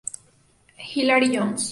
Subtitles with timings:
[0.77, 1.69] Hilary Jones.